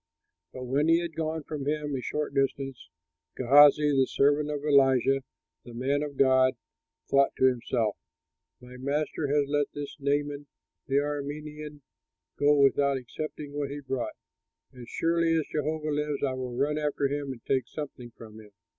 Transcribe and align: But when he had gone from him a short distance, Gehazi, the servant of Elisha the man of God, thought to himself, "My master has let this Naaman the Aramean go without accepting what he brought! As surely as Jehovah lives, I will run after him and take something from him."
But 0.51 0.63
when 0.63 0.87
he 0.87 0.99
had 0.99 1.13
gone 1.15 1.43
from 1.43 1.67
him 1.67 1.93
a 1.95 2.01
short 2.01 2.33
distance, 2.33 2.89
Gehazi, 3.37 3.91
the 3.91 4.07
servant 4.07 4.49
of 4.49 4.65
Elisha 4.65 5.21
the 5.63 5.75
man 5.75 6.01
of 6.01 6.17
God, 6.17 6.55
thought 7.07 7.35
to 7.35 7.45
himself, 7.45 7.97
"My 8.59 8.77
master 8.77 9.27
has 9.27 9.47
let 9.47 9.67
this 9.75 9.95
Naaman 9.99 10.47
the 10.87 10.95
Aramean 10.95 11.81
go 12.35 12.55
without 12.55 12.97
accepting 12.97 13.53
what 13.53 13.69
he 13.69 13.79
brought! 13.79 14.15
As 14.73 14.89
surely 14.89 15.35
as 15.35 15.45
Jehovah 15.51 15.91
lives, 15.91 16.23
I 16.23 16.33
will 16.33 16.57
run 16.57 16.79
after 16.79 17.07
him 17.07 17.31
and 17.31 17.45
take 17.45 17.67
something 17.67 18.09
from 18.17 18.39
him." 18.39 18.49